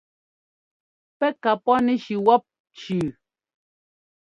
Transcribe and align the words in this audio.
Pɛ́ 1.17 1.29
ka 1.43 1.51
pɔ́nɛshi 1.63 2.15
wɔ́p 2.25 2.43
cʉʉ. 2.79 3.07